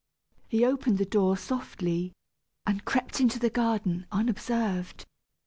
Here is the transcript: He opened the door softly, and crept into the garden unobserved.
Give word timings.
He 0.47 0.65
opened 0.65 0.97
the 0.97 1.05
door 1.05 1.37
softly, 1.37 2.11
and 2.65 2.83
crept 2.85 3.21
into 3.21 3.37
the 3.37 3.51
garden 3.51 4.07
unobserved. 4.11 5.05